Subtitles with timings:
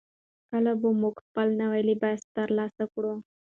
[0.49, 3.13] کله به موږ خپل نوی لباس ترلاسه کړو؟